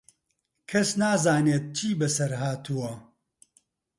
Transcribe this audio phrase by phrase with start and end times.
[0.69, 2.93] کەس نازانێت چی بەسەر هاتووە.